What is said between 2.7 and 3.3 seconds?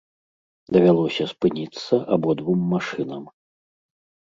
машынам.